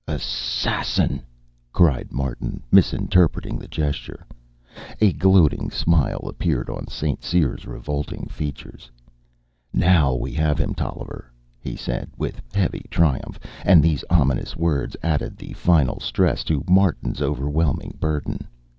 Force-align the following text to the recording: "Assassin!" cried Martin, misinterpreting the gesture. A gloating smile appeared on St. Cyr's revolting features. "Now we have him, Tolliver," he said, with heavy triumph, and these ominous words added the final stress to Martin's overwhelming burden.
"Assassin!" 0.07 1.21
cried 1.71 2.11
Martin, 2.11 2.63
misinterpreting 2.71 3.59
the 3.59 3.67
gesture. 3.67 4.25
A 4.99 5.13
gloating 5.13 5.69
smile 5.69 6.23
appeared 6.27 6.71
on 6.71 6.87
St. 6.87 7.21
Cyr's 7.23 7.67
revolting 7.67 8.25
features. 8.27 8.89
"Now 9.71 10.15
we 10.15 10.31
have 10.33 10.57
him, 10.57 10.73
Tolliver," 10.73 11.31
he 11.59 11.75
said, 11.75 12.09
with 12.17 12.41
heavy 12.55 12.87
triumph, 12.89 13.39
and 13.63 13.83
these 13.83 14.03
ominous 14.09 14.57
words 14.57 14.97
added 15.03 15.37
the 15.37 15.53
final 15.53 15.99
stress 15.99 16.43
to 16.45 16.63
Martin's 16.67 17.21
overwhelming 17.21 17.95
burden. 17.99 18.47